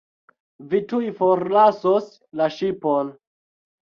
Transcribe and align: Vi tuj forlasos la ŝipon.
Vi 0.71 0.79
tuj 0.93 1.09
forlasos 1.19 2.09
la 2.41 2.47
ŝipon. 2.57 3.13